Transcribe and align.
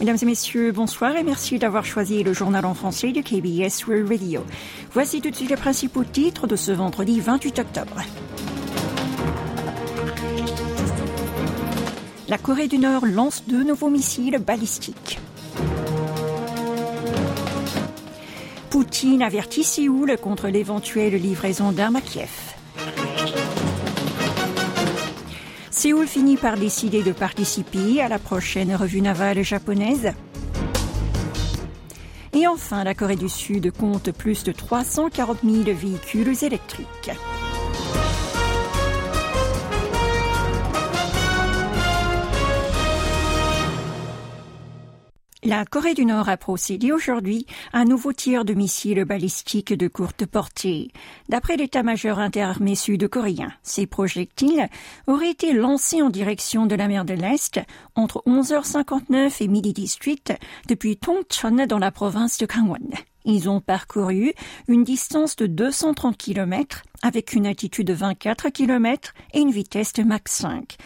Mesdames 0.00 0.16
et 0.22 0.24
messieurs, 0.24 0.72
bonsoir 0.72 1.14
et 1.14 1.22
merci 1.22 1.58
d'avoir 1.58 1.84
choisi 1.84 2.22
le 2.22 2.32
journal 2.32 2.64
en 2.64 2.72
français 2.72 3.12
de 3.12 3.20
KBS 3.20 3.86
World 3.86 4.08
Radio. 4.08 4.42
Voici 4.94 5.20
tout 5.20 5.28
de 5.28 5.36
suite 5.36 5.50
les 5.50 5.56
principaux 5.56 6.04
titres 6.04 6.46
de 6.46 6.56
ce 6.56 6.72
vendredi 6.72 7.20
28 7.20 7.58
octobre. 7.58 8.00
La 12.30 12.38
Corée 12.38 12.66
du 12.66 12.78
Nord 12.78 13.04
lance 13.04 13.44
deux 13.46 13.62
nouveaux 13.62 13.90
missiles 13.90 14.38
balistiques. 14.38 15.18
Poutine 18.70 19.20
avertit 19.20 19.64
Séoul 19.64 20.16
contre 20.16 20.48
l'éventuelle 20.48 21.16
livraison 21.16 21.72
d'armes 21.72 21.96
à 21.96 22.00
Kiev. 22.00 22.59
Séoul 25.80 26.06
finit 26.06 26.36
par 26.36 26.58
décider 26.58 27.02
de 27.02 27.10
participer 27.10 28.02
à 28.02 28.08
la 28.08 28.18
prochaine 28.18 28.76
revue 28.76 29.00
navale 29.00 29.42
japonaise. 29.42 30.12
Et 32.34 32.46
enfin, 32.46 32.84
la 32.84 32.92
Corée 32.92 33.16
du 33.16 33.30
Sud 33.30 33.72
compte 33.72 34.12
plus 34.12 34.44
de 34.44 34.52
340 34.52 35.38
000 35.42 35.74
véhicules 35.74 36.44
électriques. 36.44 37.10
La 45.50 45.64
Corée 45.64 45.94
du 45.94 46.04
Nord 46.04 46.28
a 46.28 46.36
procédé 46.36 46.92
aujourd'hui 46.92 47.44
à 47.72 47.80
un 47.80 47.84
nouveau 47.84 48.12
tir 48.12 48.44
de 48.44 48.54
missiles 48.54 49.04
balistiques 49.04 49.74
de 49.74 49.88
courte 49.88 50.24
portée. 50.24 50.92
D'après 51.28 51.56
l'état-major 51.56 52.20
interarmé 52.20 52.76
sud-coréen, 52.76 53.50
ces 53.64 53.88
projectiles 53.88 54.68
auraient 55.08 55.30
été 55.30 55.52
lancés 55.52 56.02
en 56.02 56.08
direction 56.08 56.66
de 56.66 56.76
la 56.76 56.86
mer 56.86 57.04
de 57.04 57.14
l'Est 57.14 57.60
entre 57.96 58.22
11h59 58.28 59.42
et 59.42 59.48
midi 59.48 59.72
18 59.72 60.34
depuis 60.68 60.96
Tongcheon 60.96 61.66
dans 61.66 61.80
la 61.80 61.90
province 61.90 62.38
de 62.38 62.46
Gangwon. 62.46 62.88
Ils 63.24 63.50
ont 63.50 63.60
parcouru 63.60 64.34
une 64.68 64.84
distance 64.84 65.34
de 65.34 65.48
230 65.48 66.16
km 66.16 66.84
avec 67.02 67.32
une 67.32 67.48
altitude 67.48 67.88
de 67.88 67.92
24 67.92 68.50
km 68.50 69.14
et 69.34 69.40
une 69.40 69.50
vitesse 69.50 69.94
de 69.94 70.04
Mach 70.04 70.28
5. 70.28 70.76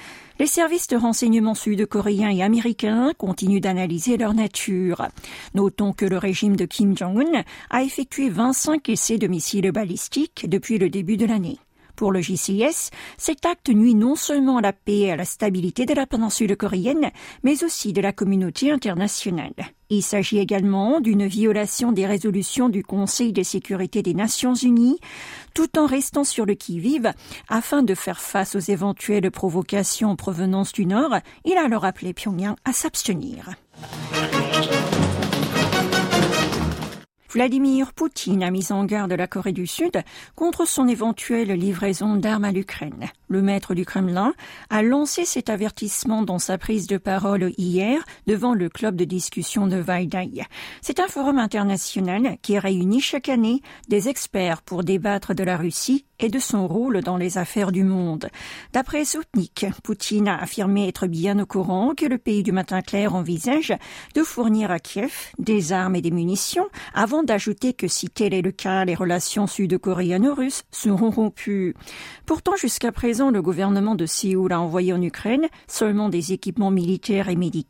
Les 0.40 0.48
services 0.48 0.88
de 0.88 0.96
renseignement 0.96 1.54
sud-coréens 1.54 2.30
et 2.30 2.42
américains 2.42 3.12
continuent 3.16 3.60
d'analyser 3.60 4.16
leur 4.16 4.34
nature. 4.34 5.06
Notons 5.54 5.92
que 5.92 6.04
le 6.04 6.18
régime 6.18 6.56
de 6.56 6.64
Kim 6.64 6.96
Jong-un 6.96 7.44
a 7.70 7.82
effectué 7.84 8.30
25 8.30 8.88
essais 8.88 9.18
de 9.18 9.28
missiles 9.28 9.70
balistiques 9.70 10.46
depuis 10.48 10.78
le 10.78 10.90
début 10.90 11.16
de 11.16 11.26
l'année. 11.26 11.58
Pour 11.96 12.12
le 12.12 12.20
JCS, 12.20 12.90
cet 13.18 13.46
acte 13.46 13.68
nuit 13.68 13.94
non 13.94 14.16
seulement 14.16 14.58
à 14.58 14.62
la 14.62 14.72
paix 14.72 14.98
et 14.98 15.12
à 15.12 15.16
la 15.16 15.24
stabilité 15.24 15.86
de 15.86 15.94
la 15.94 16.06
péninsule 16.06 16.56
coréenne, 16.56 17.10
mais 17.42 17.62
aussi 17.64 17.92
de 17.92 18.00
la 18.00 18.12
communauté 18.12 18.70
internationale. 18.70 19.54
Il 19.90 20.02
s'agit 20.02 20.38
également 20.38 21.00
d'une 21.00 21.26
violation 21.26 21.92
des 21.92 22.06
résolutions 22.06 22.68
du 22.68 22.82
Conseil 22.82 23.32
de 23.32 23.42
sécurité 23.42 24.02
des 24.02 24.14
Nations 24.14 24.54
Unies, 24.54 24.98
tout 25.54 25.78
en 25.78 25.86
restant 25.86 26.24
sur 26.24 26.46
le 26.46 26.54
qui-vive 26.54 27.12
afin 27.48 27.82
de 27.82 27.94
faire 27.94 28.20
face 28.20 28.56
aux 28.56 28.60
éventuelles 28.60 29.30
provocations 29.30 30.10
en 30.10 30.16
provenance 30.16 30.72
du 30.72 30.86
Nord. 30.86 31.16
Il 31.44 31.56
a 31.58 31.64
alors 31.64 31.84
appelé 31.84 32.12
Pyongyang 32.12 32.56
à 32.64 32.72
s'abstenir. 32.72 33.50
Vladimir 37.34 37.94
Poutine 37.94 38.44
a 38.44 38.50
mis 38.52 38.70
en 38.70 38.84
garde 38.84 39.12
la 39.12 39.26
Corée 39.26 39.50
du 39.50 39.66
Sud 39.66 40.00
contre 40.36 40.68
son 40.68 40.86
éventuelle 40.86 41.48
livraison 41.48 42.14
d'armes 42.14 42.44
à 42.44 42.52
l'Ukraine. 42.52 43.06
Le 43.26 43.42
maître 43.42 43.74
du 43.74 43.84
Kremlin 43.84 44.34
a 44.70 44.82
lancé 44.84 45.24
cet 45.24 45.50
avertissement 45.50 46.22
dans 46.22 46.38
sa 46.38 46.58
prise 46.58 46.86
de 46.86 46.96
parole 46.96 47.52
hier 47.58 48.04
devant 48.28 48.54
le 48.54 48.68
club 48.68 48.94
de 48.94 49.04
discussion 49.04 49.66
de 49.66 49.78
Vaidai. 49.78 50.44
C'est 50.80 51.00
un 51.00 51.08
forum 51.08 51.38
international 51.38 52.36
qui 52.40 52.56
réunit 52.56 53.00
chaque 53.00 53.28
année 53.28 53.62
des 53.88 54.08
experts 54.08 54.62
pour 54.62 54.84
débattre 54.84 55.34
de 55.34 55.42
la 55.42 55.56
Russie 55.56 56.04
et 56.20 56.28
de 56.28 56.38
son 56.38 56.68
rôle 56.68 57.00
dans 57.02 57.16
les 57.16 57.38
affaires 57.38 57.72
du 57.72 57.82
monde. 57.82 58.28
D'après 58.72 59.04
Soutnik, 59.04 59.66
Poutine 59.82 60.28
a 60.28 60.38
affirmé 60.38 60.86
être 60.86 61.06
bien 61.06 61.38
au 61.38 61.46
courant 61.46 61.94
que 61.96 62.06
le 62.06 62.18
pays 62.18 62.42
du 62.42 62.52
matin 62.52 62.82
clair 62.82 63.14
envisage 63.14 63.74
de 64.14 64.22
fournir 64.22 64.70
à 64.70 64.78
Kiev 64.78 65.32
des 65.38 65.72
armes 65.72 65.96
et 65.96 66.02
des 66.02 66.10
munitions 66.10 66.68
avant 66.94 67.22
d'ajouter 67.22 67.72
que 67.72 67.88
si 67.88 68.08
tel 68.08 68.34
est 68.34 68.42
le 68.42 68.52
cas, 68.52 68.84
les 68.84 68.94
relations 68.94 69.46
sud-coréennes-russes 69.46 70.62
seront 70.70 71.10
rompues. 71.10 71.74
Pourtant, 72.26 72.56
jusqu'à 72.56 72.92
présent, 72.92 73.30
le 73.30 73.42
gouvernement 73.42 73.94
de 73.94 74.06
Séoul 74.06 74.52
a 74.52 74.60
envoyé 74.60 74.92
en 74.92 75.02
Ukraine 75.02 75.48
seulement 75.66 76.08
des 76.08 76.32
équipements 76.32 76.70
militaires 76.70 77.28
et 77.28 77.36
médicaux, 77.36 77.64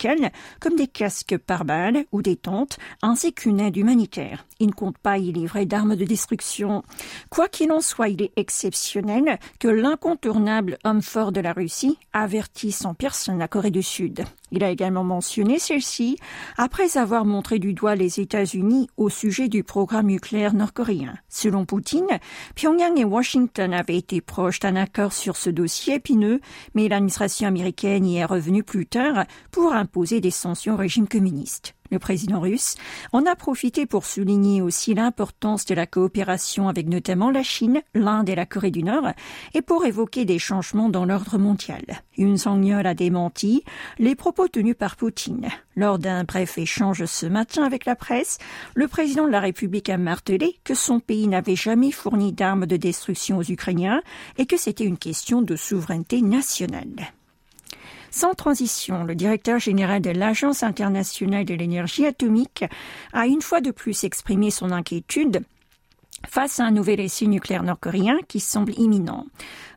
comme 0.60 0.76
des 0.76 0.88
casques 0.88 1.38
pare-balles 1.38 2.04
ou 2.12 2.20
des 2.20 2.36
tentes, 2.36 2.78
ainsi 3.02 3.32
qu'une 3.32 3.60
aide 3.60 3.76
humanitaire. 3.76 4.46
Il 4.58 4.68
ne 4.68 4.72
compte 4.72 4.98
pas 4.98 5.18
y 5.18 5.32
livrer 5.32 5.66
d'armes 5.66 5.96
de 5.96 6.04
destruction. 6.04 6.82
Quoi 7.30 7.48
qu'il 7.48 7.70
en 7.72 7.80
soit, 7.80 8.08
il 8.08 8.22
est 8.22 8.32
exceptionnel 8.44 9.38
que 9.58 9.68
l'incontournable 9.68 10.76
homme 10.84 11.00
fort 11.00 11.32
de 11.32 11.40
la 11.40 11.54
Russie 11.54 11.98
avertisse 12.12 12.84
en 12.84 12.92
personne 12.92 13.38
la 13.38 13.48
Corée 13.48 13.70
du 13.70 13.82
Sud. 13.82 14.22
Il 14.50 14.62
a 14.62 14.70
également 14.70 15.02
mentionné 15.02 15.58
celle-ci 15.58 16.18
après 16.58 16.98
avoir 16.98 17.24
montré 17.24 17.58
du 17.58 17.72
doigt 17.72 17.94
les 17.94 18.20
États-Unis 18.20 18.88
au 18.98 19.08
sujet 19.08 19.48
du 19.48 19.64
programme 19.64 20.08
nucléaire 20.08 20.52
nord-coréen. 20.52 21.14
Selon 21.30 21.64
Poutine, 21.64 22.20
Pyongyang 22.54 23.00
et 23.00 23.04
Washington 23.04 23.72
avaient 23.72 23.96
été 23.96 24.20
proches 24.20 24.60
d'un 24.60 24.76
accord 24.76 25.14
sur 25.14 25.36
ce 25.36 25.48
dossier 25.48 25.94
épineux, 25.94 26.40
mais 26.74 26.88
l'administration 26.88 27.48
américaine 27.48 28.04
y 28.04 28.18
est 28.18 28.26
revenue 28.26 28.62
plus 28.62 28.86
tard 28.86 29.24
pour 29.50 29.72
imposer 29.72 30.20
des 30.20 30.30
sanctions 30.30 30.74
au 30.74 30.76
régime 30.76 31.08
communiste. 31.08 31.74
Le 31.94 32.00
président 32.00 32.40
russe 32.40 32.74
en 33.12 33.24
a 33.24 33.36
profité 33.36 33.86
pour 33.86 34.04
souligner 34.04 34.60
aussi 34.60 34.94
l'importance 34.94 35.64
de 35.64 35.76
la 35.76 35.86
coopération 35.86 36.66
avec 36.68 36.88
notamment 36.88 37.30
la 37.30 37.44
Chine, 37.44 37.82
l'Inde 37.94 38.28
et 38.28 38.34
la 38.34 38.46
Corée 38.46 38.72
du 38.72 38.82
Nord, 38.82 39.10
et 39.54 39.62
pour 39.62 39.86
évoquer 39.86 40.24
des 40.24 40.40
changements 40.40 40.88
dans 40.88 41.04
l'ordre 41.04 41.38
mondial. 41.38 41.84
Une 42.18 42.36
Song-yeol 42.36 42.84
a 42.84 42.94
démenti 42.94 43.62
les 44.00 44.16
propos 44.16 44.48
tenus 44.48 44.74
par 44.76 44.96
Poutine. 44.96 45.50
Lors 45.76 46.00
d'un 46.00 46.24
bref 46.24 46.58
échange 46.58 47.04
ce 47.04 47.26
matin 47.26 47.62
avec 47.62 47.84
la 47.84 47.94
presse, 47.94 48.38
le 48.74 48.88
président 48.88 49.26
de 49.26 49.30
la 49.30 49.38
République 49.38 49.88
a 49.88 49.96
martelé 49.96 50.58
que 50.64 50.74
son 50.74 50.98
pays 50.98 51.28
n'avait 51.28 51.54
jamais 51.54 51.92
fourni 51.92 52.32
d'armes 52.32 52.66
de 52.66 52.76
destruction 52.76 53.38
aux 53.38 53.48
Ukrainiens 53.48 54.02
et 54.36 54.46
que 54.46 54.56
c'était 54.56 54.82
une 54.82 54.98
question 54.98 55.42
de 55.42 55.54
souveraineté 55.54 56.22
nationale. 56.22 57.12
Sans 58.16 58.34
transition, 58.34 59.02
le 59.02 59.16
directeur 59.16 59.58
général 59.58 60.00
de 60.00 60.10
l'Agence 60.10 60.62
internationale 60.62 61.44
de 61.44 61.54
l'énergie 61.54 62.06
atomique 62.06 62.64
a 63.12 63.26
une 63.26 63.42
fois 63.42 63.60
de 63.60 63.72
plus 63.72 64.04
exprimé 64.04 64.52
son 64.52 64.70
inquiétude 64.70 65.42
face 66.28 66.60
à 66.60 66.64
un 66.64 66.70
nouvel 66.70 67.00
essai 67.00 67.26
nucléaire 67.26 67.64
nord-coréen 67.64 68.18
qui 68.28 68.38
semble 68.38 68.72
imminent. 68.78 69.26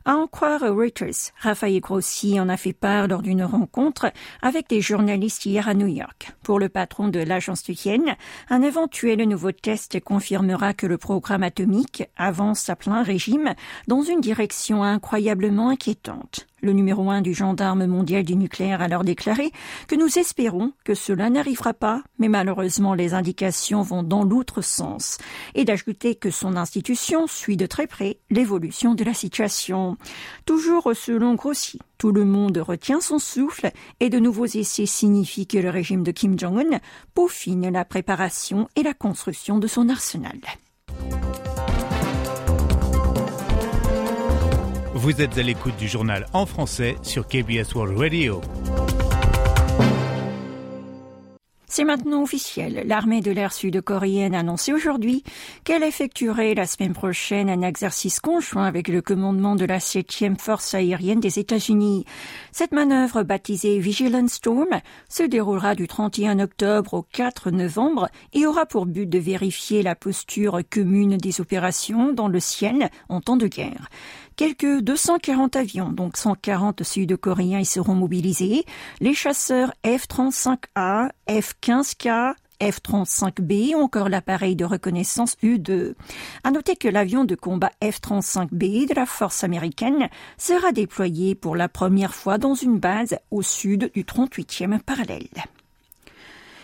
À 0.04 0.14
en 0.14 0.28
croire 0.28 0.60
Reuters, 0.60 1.32
Raphaël 1.40 1.80
Grossi 1.80 2.38
en 2.38 2.48
a 2.48 2.56
fait 2.56 2.72
part 2.72 3.08
lors 3.08 3.22
d'une 3.22 3.42
rencontre 3.42 4.12
avec 4.40 4.68
des 4.68 4.80
journalistes 4.80 5.44
hier 5.44 5.68
à 5.68 5.74
New 5.74 5.88
York. 5.88 6.30
Pour 6.44 6.60
le 6.60 6.68
patron 6.68 7.08
de 7.08 7.18
l'agence 7.18 7.64
tukienne, 7.64 8.14
un 8.50 8.62
éventuel 8.62 9.20
nouveau 9.28 9.50
test 9.50 9.98
confirmera 9.98 10.74
que 10.74 10.86
le 10.86 10.96
programme 10.96 11.42
atomique 11.42 12.04
avance 12.16 12.70
à 12.70 12.76
plein 12.76 13.02
régime 13.02 13.54
dans 13.88 14.02
une 14.02 14.20
direction 14.20 14.84
incroyablement 14.84 15.70
inquiétante. 15.70 16.46
Le 16.60 16.72
numéro 16.72 17.10
un 17.10 17.20
du 17.20 17.34
gendarme 17.34 17.86
mondial 17.86 18.24
du 18.24 18.34
nucléaire 18.34 18.80
a 18.80 18.84
alors 18.84 19.04
déclaré 19.04 19.52
que 19.86 19.94
nous 19.94 20.18
espérons 20.18 20.72
que 20.84 20.94
cela 20.94 21.30
n'arrivera 21.30 21.74
pas, 21.74 22.02
mais 22.18 22.28
malheureusement 22.28 22.94
les 22.94 23.14
indications 23.14 23.82
vont 23.82 24.02
dans 24.02 24.24
l'autre 24.24 24.62
sens, 24.62 25.18
et 25.54 25.64
d'ajouter 25.64 26.14
que 26.14 26.30
son 26.30 26.56
institution 26.56 27.26
suit 27.26 27.56
de 27.56 27.66
très 27.66 27.86
près 27.86 28.18
l'évolution 28.30 28.94
de 28.94 29.04
la 29.04 29.14
situation. 29.14 29.96
Toujours 30.46 30.90
selon 30.94 31.34
Grossi, 31.34 31.78
tout 31.98 32.12
le 32.12 32.24
monde 32.24 32.58
retient 32.58 33.00
son 33.00 33.18
souffle 33.18 33.70
et 34.00 34.08
de 34.08 34.18
nouveaux 34.18 34.46
essais 34.46 34.86
signifient 34.86 35.46
que 35.46 35.58
le 35.58 35.70
régime 35.70 36.02
de 36.02 36.12
Kim 36.12 36.38
Jong-un 36.38 36.80
peaufine 37.14 37.70
la 37.70 37.84
préparation 37.84 38.68
et 38.74 38.82
la 38.82 38.94
construction 38.94 39.58
de 39.58 39.66
son 39.66 39.88
arsenal. 39.88 40.38
Vous 44.98 45.22
êtes 45.22 45.38
à 45.38 45.42
l'écoute 45.42 45.76
du 45.76 45.86
journal 45.86 46.26
en 46.32 46.44
français 46.44 46.96
sur 47.02 47.28
KBS 47.28 47.72
World 47.76 47.96
Radio. 47.96 48.40
C'est 51.68 51.84
maintenant 51.84 52.22
officiel. 52.22 52.82
L'armée 52.84 53.20
de 53.20 53.30
l'air 53.30 53.52
sud-coréenne 53.52 54.34
a 54.34 54.40
annoncé 54.40 54.72
aujourd'hui 54.72 55.22
qu'elle 55.62 55.84
effectuerait 55.84 56.54
la 56.54 56.66
semaine 56.66 56.94
prochaine 56.94 57.48
un 57.48 57.62
exercice 57.62 58.18
conjoint 58.18 58.64
avec 58.64 58.88
le 58.88 59.00
commandement 59.00 59.54
de 59.54 59.64
la 59.64 59.78
7e 59.78 60.36
force 60.36 60.74
aérienne 60.74 61.20
des 61.20 61.38
États-Unis. 61.38 62.04
Cette 62.50 62.72
manœuvre, 62.72 63.22
baptisée 63.22 63.78
Vigilant 63.78 64.26
Storm, 64.26 64.80
se 65.08 65.22
déroulera 65.22 65.76
du 65.76 65.86
31 65.86 66.40
octobre 66.40 66.94
au 66.94 67.02
4 67.02 67.52
novembre 67.52 68.08
et 68.32 68.46
aura 68.46 68.66
pour 68.66 68.86
but 68.86 69.08
de 69.08 69.18
vérifier 69.20 69.84
la 69.84 69.94
posture 69.94 70.60
commune 70.68 71.18
des 71.18 71.40
opérations 71.40 72.12
dans 72.12 72.26
le 72.26 72.40
ciel 72.40 72.90
en 73.08 73.20
temps 73.20 73.36
de 73.36 73.46
guerre. 73.46 73.88
Quelques 74.38 74.82
240 74.82 75.56
avions, 75.56 75.88
donc 75.90 76.16
140 76.16 76.84
sud-coréens, 76.84 77.58
y 77.58 77.64
seront 77.64 77.96
mobilisés. 77.96 78.64
Les 79.00 79.12
chasseurs 79.12 79.72
F-35A, 79.84 81.10
F-15K, 81.28 82.34
F-35B 82.62 83.74
ou 83.74 83.80
encore 83.80 84.08
l'appareil 84.08 84.54
de 84.54 84.64
reconnaissance 84.64 85.36
U-2. 85.42 85.94
À 86.44 86.52
noter 86.52 86.76
que 86.76 86.86
l'avion 86.86 87.24
de 87.24 87.34
combat 87.34 87.72
F-35B 87.82 88.88
de 88.88 88.94
la 88.94 89.06
force 89.06 89.42
américaine 89.42 90.08
sera 90.36 90.70
déployé 90.70 91.34
pour 91.34 91.56
la 91.56 91.68
première 91.68 92.14
fois 92.14 92.38
dans 92.38 92.54
une 92.54 92.78
base 92.78 93.18
au 93.32 93.42
sud 93.42 93.90
du 93.92 94.04
38e 94.04 94.80
parallèle. 94.80 95.26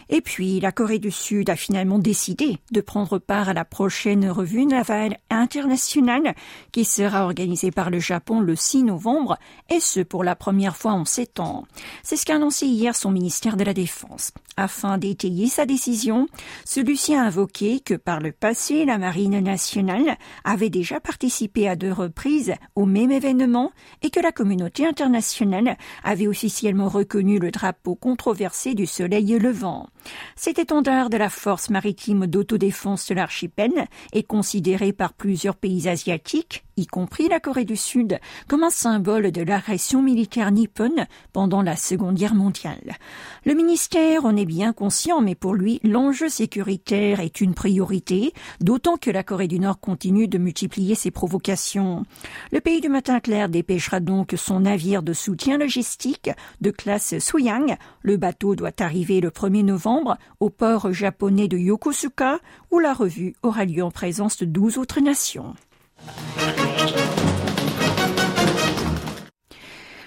Et 0.09 0.21
puis, 0.21 0.61
la 0.61 0.73
Corée 0.73 0.99
du 0.99 1.11
Sud 1.11 1.51
a 1.51 1.57
finalement 1.57 1.99
décidé 1.99 2.59
de 2.71 2.81
prendre 2.81 3.19
part 3.19 3.49
à 3.49 3.55
la 3.55 3.65
prochaine 3.65 4.29
revue 4.29 4.67
navale 4.67 5.19
internationale 5.31 6.35
qui 6.73 6.85
sera 6.85 7.25
organisée 7.25 7.71
par 7.71 7.91
le 7.91 8.01
Japon 8.01 8.41
le 8.41 8.57
6 8.57 8.85
novembre, 8.85 9.39
et 9.71 9.81
ce 9.81 10.01
pour 10.01 10.25
la 10.25 10.37
première 10.37 10.77
fois 10.77 10.93
en 10.93 11.05
sept 11.05 11.41
ans. 11.41 11.65
C'est 12.03 12.17
ce 12.17 12.27
qu'a 12.27 12.37
annoncé 12.37 12.67
hier 12.67 12.95
son 12.95 13.11
ministère 13.11 13.57
de 13.57 13.65
la 13.65 13.75
Défense. 13.75 14.33
Afin 14.57 14.99
d'étayer 14.99 15.49
sa 15.49 15.67
décision, 15.67 16.29
celui-ci 16.65 17.15
a 17.15 17.23
invoqué 17.23 17.81
que 17.81 17.95
par 17.95 18.21
le 18.21 18.33
passé, 18.33 18.85
la 18.85 18.99
Marine 18.99 19.41
nationale 19.41 20.17
avait 20.45 20.71
déjà 20.71 21.01
participé 21.01 21.69
à 21.69 21.77
deux 21.77 21.93
reprises 21.93 22.55
au 22.75 22.87
même 22.87 23.11
événement 23.11 23.73
et 24.03 24.11
que 24.11 24.21
la 24.21 24.33
communauté 24.33 24.87
internationale 24.87 25.77
avait 26.05 26.29
officiellement 26.29 26.89
reconnu 26.89 27.39
le 27.39 27.51
drapeau 27.51 27.95
controversé 27.95 28.75
du 28.75 28.87
soleil 28.87 29.39
levant. 29.39 29.89
Cet 30.37 30.59
étendard 30.59 31.11
de 31.11 31.17
la 31.17 31.31
force 31.31 31.71
maritime 31.71 32.27
d'autodéfense 32.27 33.09
de 33.09 33.15
l'archipel 33.15 33.87
est 34.13 34.23
considéré 34.23 34.93
par 34.93 35.13
plusieurs 35.13 35.57
pays 35.57 35.89
asiatiques 35.89 36.65
y 36.77 36.87
compris 36.87 37.29
la 37.29 37.41
Corée 37.41 37.65
du 37.65 37.77
Sud, 37.77 38.19
comme 38.49 38.65
un 38.65 38.71
symbole 38.71 39.31
de 39.31 39.43
l'agression 39.43 40.03
militaire 40.03 40.51
nippone 40.51 41.07
pendant 41.33 41.63
la 41.63 41.77
Seconde 41.77 42.17
Guerre 42.17 42.35
mondiale. 42.35 42.97
Le 43.45 43.55
ministère 43.55 44.25
en 44.25 44.37
est 44.37 44.45
bien 44.45 44.73
conscient, 44.73 45.21
mais 45.21 45.35
pour 45.35 45.55
lui, 45.55 45.81
l'enjeu 45.85 46.29
sécuritaire 46.29 47.21
est 47.21 47.41
une 47.41 47.55
priorité, 47.55 48.33
d'autant 48.61 48.97
que 48.97 49.11
la 49.11 49.23
Corée 49.23 49.49
du 49.49 49.61
Nord 49.61 49.81
continue 49.81 50.29
de 50.29 50.39
multiplier 50.39 50.95
ses 50.95 51.11
provocations. 51.11 52.05
Le 52.53 52.61
pays 52.61 52.81
du 52.81 52.89
matin 52.89 53.21
clair 53.21 53.49
dépêchera 53.49 54.01
donc 54.01 54.35
son 54.37 54.61
navire 54.61 55.03
de 55.03 55.13
soutien 55.13 55.59
logistique 55.59 56.31
de 56.61 56.71
classe 56.71 57.19
Suyang. 57.19 57.77
Le 58.03 58.17
bateau 58.17 58.55
doit 58.55 58.81
arriver 58.81 59.21
le 59.21 59.31
1er 59.31 59.65
novembre 59.65 60.17
au 60.41 60.51
port 60.51 60.93
japonais 60.93 61.49
de 61.49 61.59
Yokosuka, 61.59 62.39
où 62.71 62.79
la 62.79 62.93
revue 62.93 63.35
aura 63.43 63.65
lieu 63.65 63.83
en 63.83 63.91
présence 63.91 64.39
de 64.39 64.45
12 64.45 64.79
autres 64.79 65.01
nations. 65.01 65.55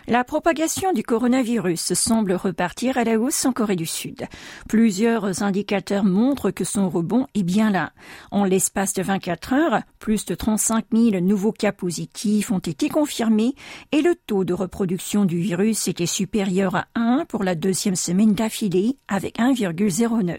La 0.09 0.23
propagation 0.23 0.93
du 0.93 1.03
coronavirus 1.03 1.93
semble 1.93 2.31
repartir 2.31 2.97
à 2.97 3.03
la 3.03 3.19
hausse 3.19 3.45
en 3.45 3.51
Corée 3.51 3.75
du 3.75 3.85
Sud. 3.85 4.25
Plusieurs 4.69 5.43
indicateurs 5.43 6.05
montrent 6.05 6.49
que 6.49 6.63
son 6.63 6.89
rebond 6.89 7.27
est 7.35 7.43
bien 7.43 7.71
là. 7.71 7.91
En 8.31 8.45
l'espace 8.45 8.93
de 8.93 9.03
24 9.03 9.51
heures, 9.51 9.81
plus 9.99 10.23
de 10.23 10.33
35 10.33 10.85
000 10.93 11.19
nouveaux 11.19 11.51
cas 11.51 11.73
positifs 11.73 12.51
ont 12.51 12.59
été 12.59 12.87
confirmés 12.87 13.53
et 13.91 14.01
le 14.01 14.15
taux 14.15 14.45
de 14.45 14.53
reproduction 14.53 15.25
du 15.25 15.39
virus 15.39 15.89
était 15.89 16.05
supérieur 16.05 16.77
à 16.77 16.85
1 16.95 17.25
pour 17.27 17.43
la 17.43 17.55
deuxième 17.55 17.97
semaine 17.97 18.33
d'affilée 18.33 18.99
avec 19.09 19.39
1,09. 19.39 20.37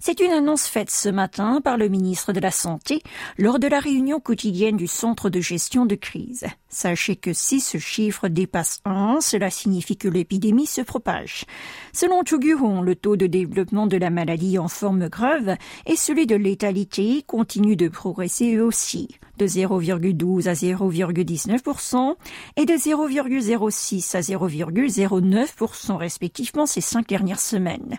C'est 0.00 0.20
une 0.20 0.32
annonce 0.32 0.66
faite 0.66 0.90
ce 0.90 1.10
matin 1.10 1.60
par 1.62 1.76
le 1.76 1.88
ministre 1.88 2.32
de 2.32 2.40
la 2.40 2.50
Santé 2.50 3.02
lors 3.36 3.58
de 3.58 3.66
la 3.66 3.78
réunion 3.78 4.20
quotidienne 4.20 4.78
du 4.78 4.86
Centre 4.86 5.28
de 5.28 5.40
gestion 5.40 5.84
de 5.84 5.96
crise. 5.96 6.46
Sachez 6.70 7.16
que 7.16 7.32
si 7.32 7.60
ce 7.60 7.76
chiffre 7.78 8.28
dépasse 8.28 8.80
1, 8.86 9.20
cela 9.20 9.50
signifie 9.50 9.96
que 9.96 10.08
l'épidémie 10.08 10.66
se 10.66 10.80
propage. 10.80 11.44
Selon 11.92 12.22
Chuguhon, 12.24 12.82
le 12.82 12.94
taux 12.94 13.16
de 13.16 13.26
développement 13.26 13.86
de 13.86 13.96
la 13.96 14.10
maladie 14.10 14.58
en 14.58 14.68
forme 14.68 15.08
grave 15.08 15.56
et 15.86 15.96
celui 15.96 16.26
de 16.26 16.36
létalité 16.36 17.22
continue 17.26 17.76
de 17.76 17.88
progresser 17.88 18.60
aussi 18.60 19.18
de 19.38 19.46
0,12 19.46 20.48
à 20.48 20.52
0,19% 20.52 22.14
et 22.56 22.64
de 22.64 22.72
0,06 22.72 24.16
à 24.16 24.20
0,09% 24.20 25.96
respectivement 25.96 26.66
ces 26.66 26.80
cinq 26.80 27.08
dernières 27.08 27.40
semaines. 27.40 27.98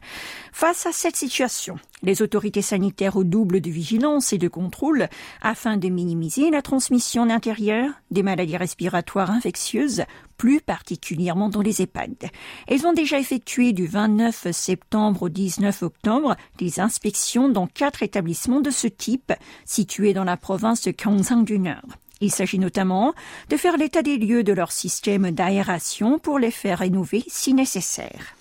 Face 0.51 0.86
à 0.86 0.92
cette 0.92 1.16
situation, 1.16 1.78
les 2.04 2.22
autorités 2.22 2.62
sanitaires 2.62 3.13
redoublent 3.13 3.62
de 3.62 3.69
vigilance 3.69 4.34
et 4.34 4.38
de 4.38 4.48
contrôle 4.48 5.07
afin 5.42 5.78
de 5.78 5.89
minimiser 5.89 6.51
la 6.51 6.62
transmission 6.62 7.25
d'intérieur 7.25 7.90
des 8.12 8.24
maladies 8.24 8.57
respiratoires 8.57 9.31
infectieuses, 9.31 10.04
plus 10.38 10.62
particulièrement 10.62 11.50
dans 11.50 11.62
les 11.62 11.81
EHPAD. 11.81 12.30
Elles 12.68 12.86
ont 12.86 12.94
déjà 12.94 13.19
effectué 13.19 13.74
du 13.74 13.88
29 13.88 14.51
septembre 14.51 15.24
au 15.24 15.30
19 15.30 15.81
octobre 15.81 16.36
des 16.60 16.80
inspections 16.80 17.50
dans 17.50 17.68
quatre 17.68 18.04
établissements 18.04 18.62
de 18.62 18.69
ce 18.69 18.88
type 18.88 19.33
situés 19.66 20.13
dans 20.13 20.24
la 20.24 20.38
province 20.38 20.83
de 20.83 20.92
Il 22.20 22.32
s'agit 22.32 22.60
notamment 22.60 23.14
de 23.50 23.58
faire 23.58 23.78
l'état 23.78 24.02
des 24.02 24.18
lieux 24.18 24.44
de 24.44 24.54
leur 24.54 24.72
système 24.72 25.32
d'aération 25.32 26.20
pour 26.20 26.40
les 26.40 26.52
faire 26.52 26.80
rénover 26.80 27.24
si 27.28 27.54
nécessaire. 27.54 28.36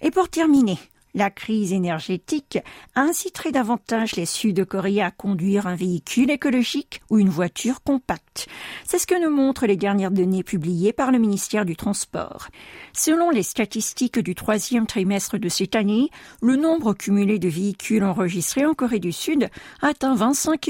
Et 0.00 0.10
pour 0.10 0.28
terminer, 0.28 0.78
la 1.14 1.30
crise 1.30 1.72
énergétique 1.72 2.58
inciterait 2.94 3.52
davantage 3.52 4.16
les 4.16 4.26
Sud-Coréens 4.26 5.06
à 5.06 5.10
conduire 5.10 5.66
un 5.66 5.74
véhicule 5.74 6.30
écologique 6.30 7.02
ou 7.10 7.18
une 7.18 7.28
voiture 7.28 7.82
compacte. 7.82 8.46
C'est 8.84 8.98
ce 8.98 9.06
que 9.06 9.22
nous 9.22 9.34
montrent 9.34 9.66
les 9.66 9.76
dernières 9.76 10.10
données 10.10 10.42
publiées 10.42 10.92
par 10.92 11.12
le 11.12 11.18
ministère 11.18 11.64
du 11.64 11.76
Transport. 11.76 12.48
Selon 12.92 13.30
les 13.30 13.42
statistiques 13.42 14.18
du 14.18 14.34
troisième 14.34 14.86
trimestre 14.86 15.38
de 15.38 15.48
cette 15.48 15.76
année, 15.76 16.10
le 16.40 16.56
nombre 16.56 16.94
cumulé 16.94 17.38
de 17.38 17.48
véhicules 17.48 18.04
enregistrés 18.04 18.66
en 18.66 18.74
Corée 18.74 18.98
du 18.98 19.12
Sud 19.12 19.48
atteint 19.80 20.14
25 20.14 20.60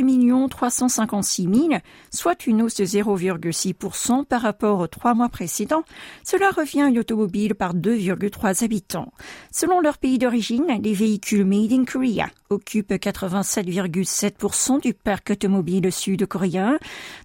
356 0.50 1.42
000, 1.42 1.68
soit 2.10 2.46
une 2.46 2.62
hausse 2.62 2.76
de 2.76 2.84
0,6% 2.84 4.24
par 4.24 4.42
rapport 4.42 4.80
aux 4.80 4.86
trois 4.86 5.14
mois 5.14 5.28
précédents. 5.28 5.84
Cela 6.24 6.50
revient 6.50 6.82
à 6.82 6.88
une 6.88 6.98
automobile 6.98 7.54
par 7.54 7.74
2,3 7.74 8.64
habitants. 8.64 9.12
Selon 9.50 9.80
leur 9.80 9.98
pays 9.98 10.18
les 10.32 10.94
véhicules 10.94 11.44
Made 11.44 11.72
in 11.72 11.84
Korea 11.84 12.30
occupent 12.48 12.92
87,7% 12.92 14.80
du 14.80 14.94
parc 14.94 15.30
automobile 15.30 15.92
sud-coréen, 15.92 16.78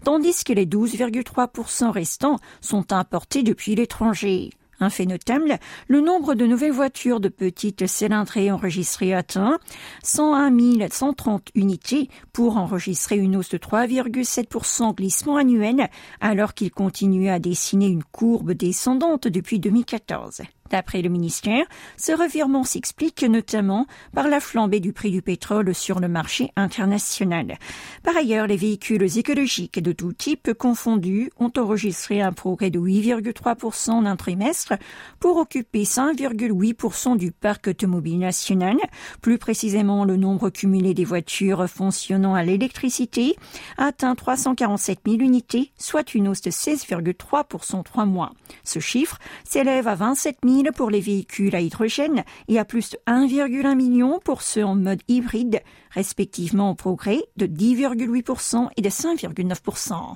tandis 0.04 0.44
que 0.44 0.54
les 0.54 0.66
12,3% 0.66 1.90
restants 1.90 2.40
sont 2.62 2.92
importés 2.92 3.44
depuis 3.44 3.76
l'étranger. 3.76 4.52
Un 4.80 4.92
fait 4.92 5.08
notable, 5.08 5.58
le 5.88 6.02
nombre 6.02 6.36
de 6.36 6.46
nouvelles 6.46 6.72
voitures 6.72 7.20
de 7.20 7.30
petite 7.30 7.88
cylindrée 7.88 8.52
enregistrées 8.52 9.14
atteint 9.14 9.58
101 10.04 10.52
130 10.92 11.50
unités 11.56 12.10
pour 12.32 12.58
enregistrer 12.58 13.18
une 13.18 13.38
hausse 13.38 13.50
de 13.50 13.58
3,7% 13.58 14.94
glissement 14.94 15.38
annuel 15.38 15.90
alors 16.22 16.54
qu'il 16.54 16.70
continue 16.70 17.30
à 17.30 17.40
dessiner 17.40 17.88
une 17.88 18.04
courbe 18.04 18.52
descendante 18.52 19.28
depuis 19.28 19.60
2014. 19.60 20.44
D'après 20.70 21.02
le 21.02 21.10
ministère, 21.10 21.66
ce 21.98 22.12
revirement 22.12 22.64
s'explique 22.64 23.24
notamment 23.24 23.86
par 24.14 24.28
la 24.28 24.40
flambée 24.40 24.80
du 24.80 24.94
prix 24.94 25.12
du 25.12 25.22
pétrole 25.22 25.74
sur 25.74 26.00
le 26.00 26.08
marché 26.08 26.52
international. 26.56 27.58
Par 28.04 28.16
ailleurs, 28.18 28.48
les 28.48 28.58
véhicules 28.58 29.18
écologiques 29.18 29.82
de 29.82 29.92
tout 29.92 30.14
type 30.14 30.54
confondus 30.54 31.32
ont 31.40 31.52
enregistré 31.58 32.22
un 32.22 32.34
progrès 32.34 32.70
de 32.70 32.80
8,3% 32.80 33.92
en 33.92 34.06
un 34.06 34.16
trimestre 34.16 34.74
pour 35.20 35.38
occuper 35.38 35.84
5,8% 35.84 37.18
du 37.18 37.32
parc 37.32 37.68
automobile 37.68 38.20
national. 38.20 38.78
Plus 39.22 39.38
précisément, 39.38 40.06
le 40.06 40.18
nombre 40.18 40.50
cumulé 40.50 40.94
des 40.94 41.06
voitures 41.06 41.68
fonctionnant 41.70 42.36
à 42.36 42.44
l'électricité 42.44 43.36
atteint 43.78 44.16
347 44.16 45.00
000 45.06 45.20
unités, 45.20 45.72
soit 45.78 46.14
une 46.14 46.28
hausse 46.28 46.42
de 46.42 46.52
16,3% 46.52 47.76
en 47.76 47.84
trois 47.84 48.06
mois. 48.06 48.32
Ce 48.64 48.80
chiffre 48.80 49.20
s'élève 49.44 49.88
à 49.88 49.96
27 49.96 50.38
000 50.46 50.57
pour 50.76 50.90
les 50.90 51.00
véhicules 51.00 51.56
à 51.56 51.62
hydrogène 51.62 52.24
et 52.48 52.60
à 52.60 52.66
plus 52.66 52.92
de 52.92 52.98
1,1 53.08 53.76
million 53.76 54.20
pour 54.24 54.42
ceux 54.42 54.64
en 54.64 54.76
mode 54.76 55.02
hybride, 55.08 55.62
respectivement 55.92 56.72
au 56.72 56.76
progrès 56.76 57.22
de 57.38 57.46
10,8% 57.46 58.70
et 58.76 58.82
de 58.82 58.90
5,9%. 58.90 60.16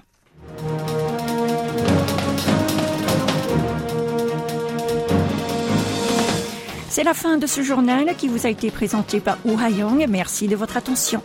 C'est 6.89 7.03
la 7.03 7.13
fin 7.13 7.37
de 7.37 7.47
ce 7.47 7.61
journal 7.61 8.15
qui 8.17 8.27
vous 8.27 8.45
a 8.45 8.49
été 8.49 8.69
présenté 8.69 9.21
par 9.21 9.37
Oh 9.45 9.55
Merci 10.09 10.47
de 10.49 10.57
votre 10.57 10.75
attention. 10.75 11.23